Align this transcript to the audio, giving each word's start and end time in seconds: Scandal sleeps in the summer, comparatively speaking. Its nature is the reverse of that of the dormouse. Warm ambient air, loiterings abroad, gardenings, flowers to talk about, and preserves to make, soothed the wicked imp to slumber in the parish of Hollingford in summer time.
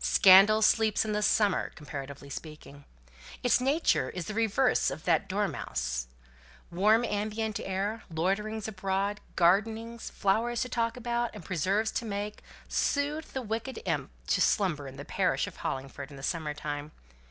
Scandal 0.00 0.60
sleeps 0.60 1.02
in 1.02 1.12
the 1.12 1.22
summer, 1.22 1.70
comparatively 1.70 2.28
speaking. 2.28 2.84
Its 3.42 3.58
nature 3.58 4.10
is 4.10 4.26
the 4.26 4.34
reverse 4.34 4.90
of 4.90 5.04
that 5.04 5.22
of 5.22 5.28
the 5.28 5.28
dormouse. 5.34 6.08
Warm 6.70 7.06
ambient 7.06 7.58
air, 7.58 8.02
loiterings 8.10 8.68
abroad, 8.68 9.22
gardenings, 9.34 10.10
flowers 10.10 10.60
to 10.60 10.68
talk 10.68 10.98
about, 10.98 11.30
and 11.32 11.42
preserves 11.42 11.90
to 11.92 12.04
make, 12.04 12.42
soothed 12.68 13.32
the 13.32 13.40
wicked 13.40 13.80
imp 13.86 14.10
to 14.26 14.42
slumber 14.42 14.86
in 14.86 14.96
the 14.98 15.06
parish 15.06 15.46
of 15.46 15.56
Hollingford 15.56 16.10
in 16.10 16.22
summer 16.22 16.52
time. 16.52 16.92